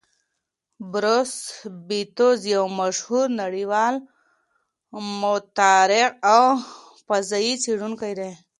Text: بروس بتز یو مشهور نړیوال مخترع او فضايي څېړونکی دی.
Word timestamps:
بروس 0.91 1.33
بتز 1.87 2.39
یو 2.55 2.65
مشهور 2.79 3.25
نړیوال 3.41 3.95
مخترع 5.21 6.05
او 6.33 6.45
فضايي 7.07 7.53
څېړونکی 7.63 8.13
دی. 8.19 8.31